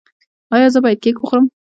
ایا 0.53 0.67
زه 0.73 0.79
باید 0.83 0.99
کیک 1.03 1.17
وخورم؟ 1.19 1.45